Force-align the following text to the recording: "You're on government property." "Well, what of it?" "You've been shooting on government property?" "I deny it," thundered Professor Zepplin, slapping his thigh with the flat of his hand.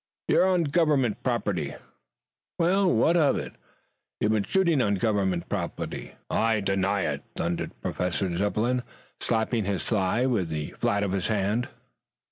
"You're 0.27 0.47
on 0.47 0.63
government 0.63 1.21
property." 1.21 1.75
"Well, 2.57 2.91
what 2.91 3.15
of 3.15 3.37
it?" 3.37 3.53
"You've 4.19 4.31
been 4.31 4.41
shooting 4.41 4.81
on 4.81 4.95
government 4.95 5.47
property?" 5.47 6.15
"I 6.27 6.59
deny 6.59 7.01
it," 7.01 7.21
thundered 7.35 7.79
Professor 7.83 8.35
Zepplin, 8.35 8.81
slapping 9.19 9.65
his 9.65 9.83
thigh 9.83 10.25
with 10.25 10.49
the 10.49 10.71
flat 10.79 11.03
of 11.03 11.11
his 11.11 11.27
hand. 11.27 11.67